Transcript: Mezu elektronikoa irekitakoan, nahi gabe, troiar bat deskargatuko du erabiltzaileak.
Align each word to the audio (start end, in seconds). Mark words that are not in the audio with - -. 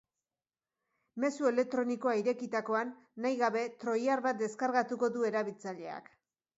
Mezu 1.23 1.49
elektronikoa 1.49 2.15
irekitakoan, 2.23 2.97
nahi 3.27 3.39
gabe, 3.45 3.67
troiar 3.85 4.27
bat 4.31 4.45
deskargatuko 4.45 5.15
du 5.19 5.33
erabiltzaileak. 5.35 6.15